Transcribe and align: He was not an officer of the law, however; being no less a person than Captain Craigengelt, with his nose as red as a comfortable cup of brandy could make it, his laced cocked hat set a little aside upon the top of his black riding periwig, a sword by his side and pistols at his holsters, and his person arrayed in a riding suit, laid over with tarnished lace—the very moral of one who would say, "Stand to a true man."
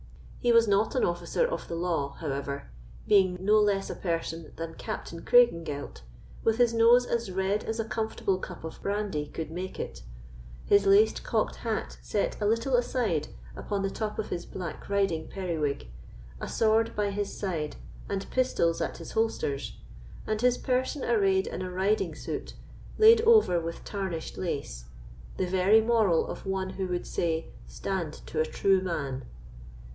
He 0.39 0.51
was 0.51 0.67
not 0.67 0.95
an 0.95 1.03
officer 1.05 1.45
of 1.45 1.67
the 1.67 1.75
law, 1.75 2.13
however; 2.13 2.71
being 3.07 3.37
no 3.39 3.59
less 3.59 3.87
a 3.91 3.93
person 3.93 4.51
than 4.55 4.73
Captain 4.73 5.21
Craigengelt, 5.21 6.01
with 6.43 6.57
his 6.57 6.73
nose 6.73 7.05
as 7.05 7.29
red 7.31 7.63
as 7.65 7.79
a 7.79 7.85
comfortable 7.85 8.39
cup 8.39 8.63
of 8.63 8.81
brandy 8.81 9.27
could 9.27 9.51
make 9.51 9.79
it, 9.79 10.01
his 10.65 10.87
laced 10.87 11.21
cocked 11.23 11.57
hat 11.57 11.99
set 12.01 12.41
a 12.41 12.47
little 12.47 12.73
aside 12.75 13.27
upon 13.55 13.83
the 13.83 13.91
top 13.91 14.17
of 14.17 14.29
his 14.29 14.43
black 14.47 14.89
riding 14.89 15.27
periwig, 15.27 15.91
a 16.39 16.47
sword 16.49 16.95
by 16.95 17.11
his 17.11 17.37
side 17.37 17.75
and 18.09 18.27
pistols 18.31 18.81
at 18.81 18.97
his 18.97 19.11
holsters, 19.11 19.77
and 20.25 20.41
his 20.41 20.57
person 20.57 21.03
arrayed 21.03 21.45
in 21.45 21.61
a 21.61 21.69
riding 21.69 22.15
suit, 22.15 22.55
laid 22.97 23.21
over 23.21 23.59
with 23.61 23.83
tarnished 23.83 24.39
lace—the 24.39 25.45
very 25.45 25.81
moral 25.81 26.25
of 26.25 26.47
one 26.47 26.71
who 26.71 26.87
would 26.87 27.05
say, 27.05 27.51
"Stand 27.67 28.13
to 28.25 28.39
a 28.39 28.45
true 28.45 28.81
man." 28.81 29.23